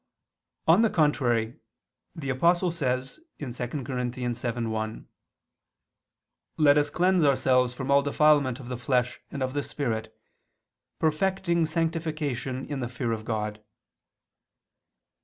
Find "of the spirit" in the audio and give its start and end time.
9.43-10.11